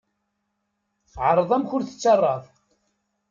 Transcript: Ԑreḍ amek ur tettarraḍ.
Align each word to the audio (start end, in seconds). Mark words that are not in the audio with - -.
Ԑreḍ 1.27 1.49
amek 1.55 1.71
ur 1.75 1.83
tettarraḍ. 1.83 2.43